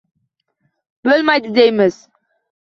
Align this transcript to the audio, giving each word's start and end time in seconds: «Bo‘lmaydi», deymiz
«Bo‘lmaydi», 1.09 1.53
deymiz 1.59 2.01